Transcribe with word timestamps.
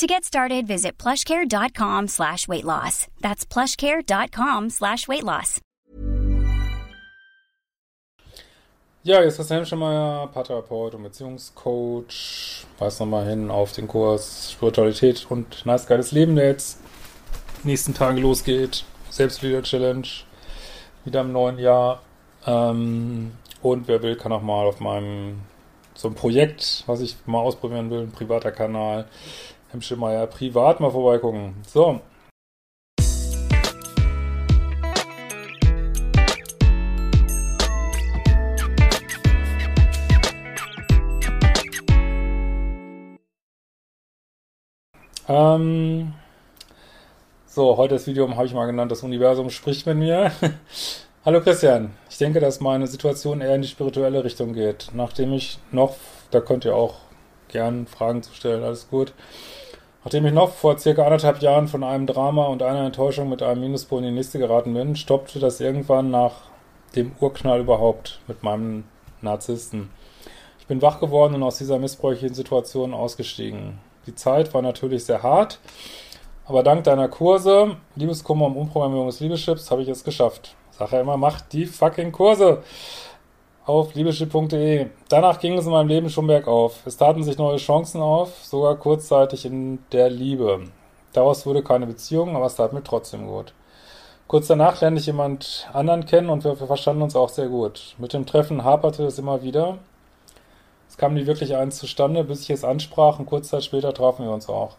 To 0.00 0.06
get 0.06 0.24
started, 0.24 0.66
visit 0.66 0.96
plushcare.com 0.96 2.08
slash 2.08 2.48
weight 2.48 2.64
loss. 2.64 3.06
That's 3.20 3.44
plushcare.com 3.44 4.70
slash 4.70 5.06
weight 5.06 5.24
loss. 5.24 5.60
Ja, 9.02 9.20
jetzt 9.20 9.32
ist 9.32 9.36
Christian 9.36 9.58
Hemschemeyer, 9.58 10.28
Paartherapeut 10.28 10.94
und 10.94 11.02
Beziehungscoach. 11.02 12.64
Weiß 12.78 12.98
nochmal 13.00 13.26
hin 13.26 13.50
auf 13.50 13.72
den 13.72 13.88
Kurs 13.88 14.52
Spiritualität 14.52 15.26
und 15.28 15.66
nice 15.66 15.86
geiles 15.86 16.12
Leben, 16.12 16.34
der 16.34 16.46
jetzt 16.46 16.80
nächsten 17.64 17.92
Tagen 17.92 18.16
losgeht. 18.16 18.86
Selbstliebe-Challenge. 19.10 20.08
Wieder 21.04 21.20
im 21.20 21.32
neuen 21.32 21.58
Jahr. 21.58 22.00
Ähm, 22.46 23.32
und 23.60 23.86
wer 23.86 24.02
will, 24.02 24.16
kann 24.16 24.32
auch 24.32 24.40
mal 24.40 24.66
auf 24.66 24.80
meinem 24.80 25.42
so 25.92 26.08
ein 26.08 26.14
Projekt, 26.14 26.84
was 26.86 27.02
ich 27.02 27.16
mal 27.26 27.40
ausprobieren 27.40 27.90
will, 27.90 28.00
ein 28.00 28.12
privater 28.12 28.52
Kanal, 28.52 29.06
Hemschemeyer 29.72 30.26
privat 30.26 30.80
mal 30.80 30.90
vorbeigucken. 30.90 31.54
So. 31.66 32.00
Ähm, 45.28 46.14
so, 47.46 47.76
heute 47.76 47.94
das 47.94 48.08
Video 48.08 48.28
habe 48.34 48.46
ich 48.46 48.52
mal 48.52 48.66
genannt, 48.66 48.90
das 48.90 49.04
Universum 49.04 49.50
spricht 49.50 49.86
mit 49.86 49.96
mir. 49.96 50.32
Hallo 51.24 51.40
Christian, 51.40 51.92
ich 52.08 52.18
denke, 52.18 52.40
dass 52.40 52.58
meine 52.58 52.88
Situation 52.88 53.40
eher 53.40 53.54
in 53.54 53.62
die 53.62 53.68
spirituelle 53.68 54.24
Richtung 54.24 54.54
geht. 54.54 54.88
Nachdem 54.92 55.32
ich 55.32 55.60
noch, 55.70 55.94
da 56.32 56.40
könnt 56.40 56.64
ihr 56.64 56.74
auch 56.74 56.96
gern 57.46 57.86
Fragen 57.86 58.24
zu 58.24 58.34
stellen, 58.34 58.64
alles 58.64 58.88
gut. 58.88 59.12
Nachdem 60.02 60.24
ich 60.24 60.32
noch 60.32 60.50
vor 60.50 60.78
circa 60.78 61.04
anderthalb 61.04 61.42
Jahren 61.42 61.68
von 61.68 61.84
einem 61.84 62.06
Drama 62.06 62.46
und 62.46 62.62
einer 62.62 62.86
Enttäuschung 62.86 63.28
mit 63.28 63.42
einem 63.42 63.60
Minuspol 63.60 63.98
in 63.98 64.06
die 64.06 64.10
nächste 64.12 64.38
geraten 64.38 64.72
bin, 64.72 64.96
stoppte 64.96 65.38
das 65.38 65.60
irgendwann 65.60 66.10
nach 66.10 66.32
dem 66.96 67.12
Urknall 67.20 67.60
überhaupt 67.60 68.20
mit 68.26 68.42
meinem 68.42 68.84
Narzissten. 69.20 69.90
Ich 70.58 70.66
bin 70.66 70.80
wach 70.80 71.00
geworden 71.00 71.34
und 71.34 71.42
aus 71.42 71.58
dieser 71.58 71.78
missbräuchlichen 71.78 72.34
Situation 72.34 72.94
ausgestiegen. 72.94 73.78
Die 74.06 74.14
Zeit 74.14 74.54
war 74.54 74.62
natürlich 74.62 75.04
sehr 75.04 75.22
hart, 75.22 75.60
aber 76.46 76.62
dank 76.62 76.84
deiner 76.84 77.08
Kurse, 77.08 77.76
Liebeskummer 77.94 78.46
und 78.46 78.56
Umprogrammierung 78.56 79.06
des 79.06 79.20
Liebeschips, 79.20 79.70
habe 79.70 79.82
ich 79.82 79.88
es 79.88 80.02
geschafft. 80.02 80.56
Sag 80.70 80.92
ja 80.92 81.02
immer, 81.02 81.18
mach 81.18 81.42
die 81.42 81.66
fucking 81.66 82.10
Kurse 82.10 82.62
auf 83.70 83.94
liebeschiff.de. 83.94 84.88
Danach 85.08 85.38
ging 85.38 85.56
es 85.56 85.64
in 85.64 85.70
meinem 85.70 85.88
Leben 85.88 86.10
schon 86.10 86.26
bergauf. 86.26 86.82
Es 86.84 86.96
taten 86.96 87.22
sich 87.22 87.38
neue 87.38 87.58
Chancen 87.58 88.00
auf, 88.00 88.44
sogar 88.44 88.76
kurzzeitig 88.76 89.46
in 89.46 89.78
der 89.92 90.10
Liebe. 90.10 90.64
Daraus 91.12 91.46
wurde 91.46 91.62
keine 91.62 91.86
Beziehung, 91.86 92.36
aber 92.36 92.46
es 92.46 92.56
tat 92.56 92.72
mir 92.72 92.82
trotzdem 92.82 93.26
gut. 93.26 93.54
Kurz 94.26 94.48
danach 94.48 94.80
lernte 94.80 95.00
ich 95.00 95.06
jemand 95.06 95.68
anderen 95.72 96.04
kennen 96.04 96.30
und 96.30 96.44
wir 96.44 96.56
verstanden 96.56 97.02
uns 97.02 97.16
auch 97.16 97.28
sehr 97.28 97.48
gut. 97.48 97.94
Mit 97.98 98.12
dem 98.12 98.26
Treffen 98.26 98.64
haperte 98.64 99.04
es 99.04 99.18
immer 99.18 99.42
wieder. 99.42 99.78
Es 100.88 100.96
kam 100.96 101.14
nie 101.14 101.26
wirklich 101.26 101.54
eins 101.56 101.78
zustande, 101.78 102.24
bis 102.24 102.42
ich 102.42 102.50
es 102.50 102.64
ansprach 102.64 103.18
und 103.18 103.26
kurz 103.26 103.48
Zeit 103.48 103.64
später 103.64 103.94
trafen 103.94 104.24
wir 104.24 104.32
uns 104.32 104.48
auch. 104.48 104.76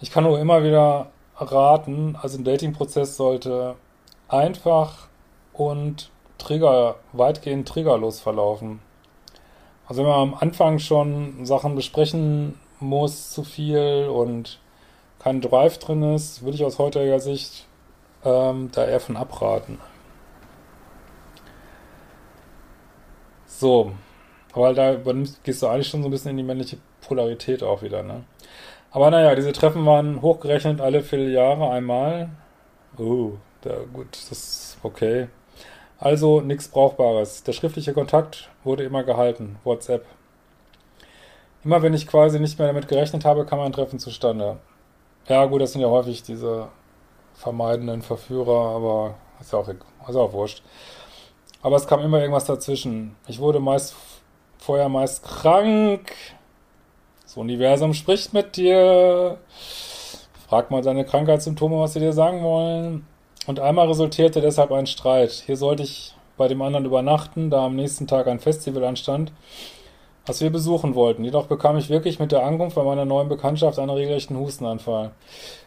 Ich 0.00 0.10
kann 0.10 0.24
nur 0.24 0.38
immer 0.38 0.62
wieder 0.62 1.08
raten, 1.36 2.16
also 2.20 2.38
ein 2.38 2.44
Datingprozess 2.44 3.16
sollte 3.16 3.74
einfach 4.28 5.08
und 5.52 6.10
Trigger, 6.44 6.96
weitgehend 7.12 7.66
triggerlos 7.66 8.20
verlaufen. 8.20 8.80
Also 9.86 10.02
wenn 10.02 10.10
man 10.10 10.20
am 10.20 10.34
Anfang 10.34 10.78
schon 10.78 11.46
Sachen 11.46 11.74
besprechen 11.74 12.58
muss, 12.80 13.30
zu 13.30 13.44
viel 13.44 14.08
und 14.12 14.58
kein 15.18 15.40
Drive 15.40 15.78
drin 15.78 16.02
ist, 16.14 16.42
würde 16.42 16.56
ich 16.56 16.64
aus 16.64 16.78
heutiger 16.78 17.18
Sicht 17.18 17.66
ähm, 18.24 18.70
da 18.72 18.84
eher 18.84 19.00
von 19.00 19.16
abraten. 19.16 19.78
So, 23.46 23.92
aber 24.52 24.74
da 24.74 24.96
gehst 25.44 25.62
du 25.62 25.66
eigentlich 25.66 25.88
schon 25.88 26.02
so 26.02 26.08
ein 26.08 26.10
bisschen 26.10 26.32
in 26.32 26.36
die 26.36 26.42
männliche 26.42 26.76
Polarität 27.00 27.62
auch 27.62 27.82
wieder, 27.82 28.02
ne? 28.02 28.24
Aber 28.90 29.10
naja, 29.10 29.34
diese 29.34 29.52
Treffen 29.52 29.86
waren 29.86 30.20
hochgerechnet 30.22 30.80
alle 30.80 31.02
Vierteljahre 31.02 31.70
einmal. 31.70 32.28
Oh, 32.98 33.32
da, 33.62 33.78
gut, 33.92 34.08
das 34.12 34.30
ist 34.30 34.78
okay. 34.82 35.28
Also 36.04 36.42
nichts 36.42 36.68
Brauchbares. 36.68 37.44
Der 37.44 37.54
schriftliche 37.54 37.94
Kontakt 37.94 38.50
wurde 38.62 38.84
immer 38.84 39.04
gehalten. 39.04 39.56
WhatsApp. 39.64 40.04
Immer 41.64 41.80
wenn 41.80 41.94
ich 41.94 42.06
quasi 42.06 42.38
nicht 42.38 42.58
mehr 42.58 42.68
damit 42.68 42.88
gerechnet 42.88 43.24
habe, 43.24 43.46
kam 43.46 43.60
ein 43.60 43.72
Treffen 43.72 43.98
zustande. 43.98 44.58
Ja 45.28 45.46
gut, 45.46 45.62
das 45.62 45.72
sind 45.72 45.80
ja 45.80 45.88
häufig 45.88 46.22
diese 46.22 46.68
vermeidenden 47.32 48.02
Verführer, 48.02 48.76
aber 48.76 49.14
ist 49.40 49.54
ja 49.54 49.58
auch, 49.58 49.66
ist 49.66 50.16
auch 50.16 50.34
wurscht. 50.34 50.62
Aber 51.62 51.76
es 51.76 51.86
kam 51.86 52.00
immer 52.00 52.20
irgendwas 52.20 52.44
dazwischen. 52.44 53.16
Ich 53.26 53.38
wurde 53.38 53.58
meist 53.58 53.94
vorher 54.58 54.90
meist 54.90 55.24
krank. 55.24 56.12
Das 57.22 57.38
Universum 57.38 57.94
spricht 57.94 58.34
mit 58.34 58.56
dir. 58.56 59.38
Frag 60.46 60.70
mal 60.70 60.82
deine 60.82 61.06
Krankheitssymptome, 61.06 61.78
was 61.80 61.94
sie 61.94 62.00
dir 62.00 62.12
sagen 62.12 62.42
wollen. 62.42 63.06
Und 63.46 63.60
einmal 63.60 63.88
resultierte 63.88 64.40
deshalb 64.40 64.72
ein 64.72 64.86
Streit. 64.86 65.30
Hier 65.46 65.56
sollte 65.56 65.82
ich 65.82 66.14
bei 66.36 66.48
dem 66.48 66.62
anderen 66.62 66.86
übernachten, 66.86 67.50
da 67.50 67.66
am 67.66 67.76
nächsten 67.76 68.06
Tag 68.06 68.26
ein 68.26 68.40
Festival 68.40 68.84
anstand, 68.84 69.32
was 70.26 70.40
wir 70.40 70.50
besuchen 70.50 70.94
wollten. 70.94 71.24
Jedoch 71.24 71.46
bekam 71.46 71.76
ich 71.76 71.90
wirklich 71.90 72.18
mit 72.18 72.32
der 72.32 72.44
Ankunft 72.44 72.76
bei 72.76 72.82
meiner 72.82 73.04
neuen 73.04 73.28
Bekanntschaft 73.28 73.78
einen 73.78 73.90
regelrechten 73.90 74.38
Hustenanfall. 74.38 75.12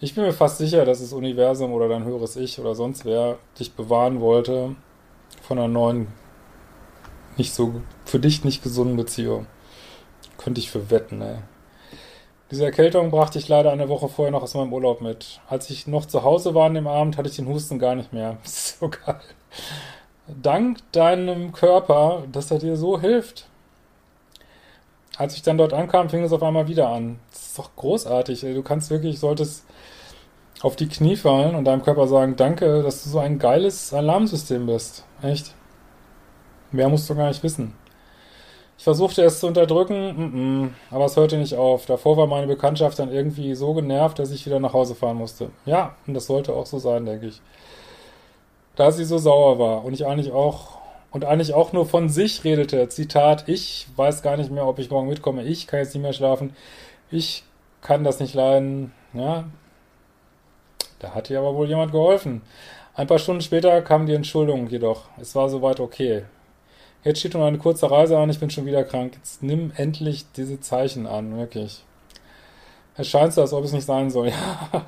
Ich 0.00 0.14
bin 0.14 0.24
mir 0.24 0.32
fast 0.32 0.58
sicher, 0.58 0.84
dass 0.84 1.00
das 1.00 1.12
Universum 1.12 1.72
oder 1.72 1.88
dein 1.88 2.04
höheres 2.04 2.36
Ich 2.36 2.60
oder 2.60 2.74
sonst 2.74 3.04
wer 3.04 3.38
dich 3.58 3.72
bewahren 3.72 4.20
wollte 4.20 4.76
von 5.40 5.58
einer 5.58 5.68
neuen, 5.68 6.08
nicht 7.36 7.54
so, 7.54 7.72
für 8.04 8.18
dich 8.18 8.44
nicht 8.44 8.62
gesunden 8.62 8.96
Beziehung. 8.96 9.46
Könnte 10.36 10.60
ich 10.60 10.70
für 10.70 10.90
wetten, 10.90 11.22
ey. 11.22 11.38
Diese 12.52 12.66
Erkältung 12.66 13.10
brachte 13.10 13.38
ich 13.38 13.48
leider 13.48 13.72
eine 13.72 13.88
Woche 13.88 14.10
vorher 14.10 14.30
noch 14.30 14.42
aus 14.42 14.52
meinem 14.52 14.74
Urlaub 14.74 15.00
mit. 15.00 15.40
Als 15.48 15.70
ich 15.70 15.86
noch 15.86 16.04
zu 16.04 16.22
Hause 16.22 16.54
war 16.54 16.66
an 16.66 16.74
dem 16.74 16.86
Abend, 16.86 17.16
hatte 17.16 17.30
ich 17.30 17.36
den 17.36 17.48
Husten 17.48 17.78
gar 17.78 17.94
nicht 17.94 18.12
mehr. 18.12 18.36
So 18.44 18.90
geil. 18.90 19.20
Dank 20.26 20.80
deinem 20.92 21.52
Körper, 21.52 22.24
dass 22.30 22.50
er 22.50 22.58
dir 22.58 22.76
so 22.76 23.00
hilft. 23.00 23.46
Als 25.16 25.34
ich 25.34 25.40
dann 25.40 25.56
dort 25.56 25.72
ankam, 25.72 26.10
fing 26.10 26.22
es 26.24 26.32
auf 26.32 26.42
einmal 26.42 26.68
wieder 26.68 26.88
an. 26.88 27.20
Das 27.30 27.46
ist 27.46 27.58
doch 27.58 27.74
großartig. 27.74 28.42
Du 28.42 28.62
kannst 28.62 28.90
wirklich, 28.90 29.18
solltest 29.18 29.64
auf 30.60 30.76
die 30.76 30.88
Knie 30.88 31.16
fallen 31.16 31.54
und 31.54 31.64
deinem 31.64 31.82
Körper 31.82 32.06
sagen, 32.06 32.36
danke, 32.36 32.82
dass 32.82 33.02
du 33.02 33.08
so 33.08 33.18
ein 33.18 33.38
geiles 33.38 33.94
Alarmsystem 33.94 34.66
bist. 34.66 35.06
Echt. 35.22 35.54
Mehr 36.70 36.90
musst 36.90 37.08
du 37.08 37.14
gar 37.14 37.28
nicht 37.28 37.42
wissen. 37.42 37.72
Ich 38.78 38.84
versuchte 38.84 39.22
es 39.22 39.40
zu 39.40 39.46
unterdrücken, 39.46 40.62
mm 40.62 40.74
aber 40.90 41.04
es 41.04 41.16
hörte 41.16 41.36
nicht 41.36 41.54
auf. 41.54 41.86
Davor 41.86 42.16
war 42.16 42.26
meine 42.26 42.46
Bekanntschaft 42.46 42.98
dann 42.98 43.12
irgendwie 43.12 43.54
so 43.54 43.74
genervt, 43.74 44.18
dass 44.18 44.30
ich 44.30 44.44
wieder 44.46 44.60
nach 44.60 44.72
Hause 44.72 44.94
fahren 44.94 45.16
musste. 45.16 45.50
Ja, 45.66 45.94
und 46.06 46.14
das 46.14 46.26
sollte 46.26 46.52
auch 46.52 46.66
so 46.66 46.78
sein, 46.78 47.06
denke 47.06 47.26
ich. 47.26 47.40
Da 48.76 48.90
sie 48.90 49.04
so 49.04 49.18
sauer 49.18 49.58
war 49.58 49.84
und 49.84 49.92
ich 49.92 50.06
eigentlich 50.06 50.32
auch 50.32 50.82
und 51.12 51.24
eigentlich 51.26 51.54
auch 51.54 51.72
nur 51.72 51.86
von 51.86 52.08
sich 52.08 52.42
redete. 52.42 52.88
Zitat, 52.88 53.48
ich 53.48 53.86
weiß 53.96 54.22
gar 54.22 54.36
nicht 54.36 54.50
mehr, 54.50 54.66
ob 54.66 54.78
ich 54.78 54.90
morgen 54.90 55.08
mitkomme. 55.08 55.44
Ich 55.44 55.66
kann 55.66 55.80
jetzt 55.80 55.94
nicht 55.94 56.02
mehr 56.02 56.14
schlafen. 56.14 56.56
Ich 57.10 57.44
kann 57.82 58.02
das 58.02 58.18
nicht 58.18 58.34
leiden. 58.34 58.92
Ja, 59.12 59.44
da 60.98 61.14
hat 61.14 61.28
ihr 61.30 61.38
aber 61.38 61.54
wohl 61.54 61.68
jemand 61.68 61.92
geholfen. 61.92 62.42
Ein 62.94 63.06
paar 63.06 63.18
Stunden 63.18 63.42
später 63.42 63.82
kam 63.82 64.06
die 64.06 64.14
Entschuldigung 64.14 64.68
jedoch. 64.68 65.04
Es 65.20 65.34
war 65.34 65.48
soweit 65.48 65.80
okay. 65.80 66.24
Jetzt 67.04 67.18
steht 67.20 67.34
nur 67.34 67.44
eine 67.46 67.58
kurze 67.58 67.90
Reise 67.90 68.16
an, 68.18 68.30
ich 68.30 68.38
bin 68.38 68.50
schon 68.50 68.66
wieder 68.66 68.84
krank. 68.84 69.14
Jetzt 69.16 69.42
nimm 69.42 69.72
endlich 69.76 70.24
diese 70.36 70.60
Zeichen 70.60 71.06
an, 71.06 71.36
wirklich. 71.36 71.84
Es 72.96 73.08
scheint 73.08 73.32
so, 73.32 73.40
als 73.40 73.52
ob 73.52 73.64
es 73.64 73.72
nicht 73.72 73.86
sein 73.86 74.10
soll. 74.10 74.32
Ja. 74.72 74.86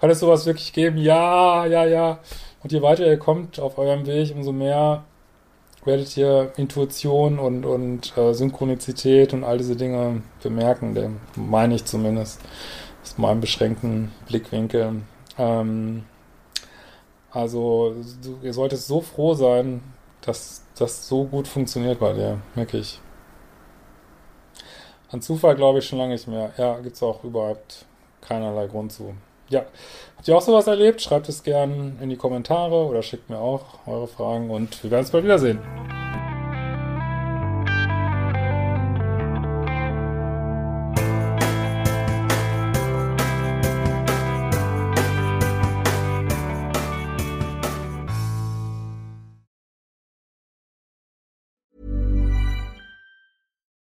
Kann 0.00 0.10
es 0.10 0.20
sowas 0.20 0.44
wirklich 0.44 0.74
geben? 0.74 0.98
Ja, 0.98 1.64
ja, 1.64 1.86
ja. 1.86 2.18
Und 2.62 2.70
je 2.70 2.82
weiter 2.82 3.06
ihr 3.06 3.18
kommt 3.18 3.58
auf 3.58 3.78
eurem 3.78 4.04
Weg, 4.06 4.34
umso 4.34 4.52
mehr 4.52 5.04
werdet 5.86 6.14
ihr 6.18 6.52
Intuition 6.56 7.38
und, 7.38 7.64
und 7.64 8.14
äh, 8.18 8.34
Synchronizität 8.34 9.32
und 9.32 9.42
all 9.44 9.56
diese 9.56 9.74
Dinge 9.76 10.22
bemerken. 10.42 10.94
Der 10.94 11.10
meine 11.34 11.76
ich 11.76 11.86
zumindest 11.86 12.40
aus 13.02 13.16
meinem 13.16 13.40
beschränkten 13.40 14.12
Blickwinkel. 14.28 15.02
Ähm, 15.38 16.04
Also, 17.30 17.94
du, 18.22 18.38
ihr 18.42 18.52
solltet 18.52 18.80
so 18.80 19.00
froh 19.00 19.34
sein, 19.34 19.82
dass 20.20 20.62
das 20.78 21.08
so 21.08 21.24
gut 21.24 21.48
funktioniert 21.48 22.00
bei 22.00 22.12
dir, 22.12 22.38
merke 22.54 22.78
ich. 22.78 23.00
An 25.10 25.22
Zufall 25.22 25.54
glaube 25.54 25.78
ich 25.78 25.86
schon 25.86 25.98
lange 25.98 26.12
nicht 26.14 26.26
mehr. 26.26 26.52
Ja, 26.56 26.78
gibt 26.78 26.96
es 26.96 27.02
auch 27.02 27.22
überhaupt 27.22 27.84
keinerlei 28.20 28.66
Grund 28.66 28.92
zu. 28.92 29.14
Ja, 29.48 29.64
habt 30.16 30.26
ihr 30.26 30.36
auch 30.36 30.42
sowas 30.42 30.66
erlebt? 30.66 31.00
Schreibt 31.00 31.28
es 31.28 31.44
gerne 31.44 31.92
in 32.00 32.10
die 32.10 32.16
Kommentare 32.16 32.86
oder 32.86 33.02
schickt 33.02 33.30
mir 33.30 33.38
auch 33.38 33.86
eure 33.86 34.08
Fragen 34.08 34.50
und 34.50 34.82
wir 34.82 34.90
werden 34.90 35.04
es 35.04 35.10
bald 35.10 35.24
wiedersehen. 35.24 35.60